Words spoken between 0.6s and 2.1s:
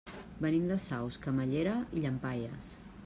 de Saus, Camallera i